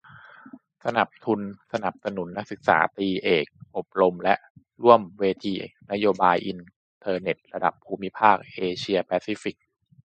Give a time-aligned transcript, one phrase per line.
[0.83, 1.41] สมัครทุน
[1.73, 3.45] สนับสนุนนักศึกษาตรี-เอก
[3.77, 4.33] อบรมและ
[4.83, 5.53] ร่วมเวที
[5.91, 6.59] นโยบายอิน
[6.99, 9.57] เทอร์เน็ตระดับภูมิภาคเอเชียแปซิฟิก